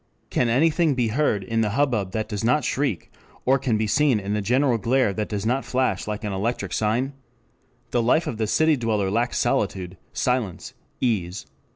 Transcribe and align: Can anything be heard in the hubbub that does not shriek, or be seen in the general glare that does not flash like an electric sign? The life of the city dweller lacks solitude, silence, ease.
Can 0.31 0.49
anything 0.49 0.95
be 0.95 1.09
heard 1.09 1.43
in 1.43 1.61
the 1.61 1.69
hubbub 1.77 2.09
that 2.11 2.27
does 2.27 2.43
not 2.43 2.63
shriek, 2.63 3.11
or 3.45 3.59
be 3.59 3.85
seen 3.85 4.19
in 4.19 4.33
the 4.33 4.41
general 4.41 4.79
glare 4.79 5.13
that 5.13 5.29
does 5.29 5.45
not 5.45 5.63
flash 5.63 6.07
like 6.07 6.23
an 6.23 6.33
electric 6.33 6.73
sign? 6.73 7.13
The 7.91 8.01
life 8.01 8.25
of 8.25 8.37
the 8.39 8.47
city 8.47 8.75
dweller 8.75 9.11
lacks 9.11 9.37
solitude, 9.37 9.97
silence, 10.11 10.73
ease. 11.01 11.45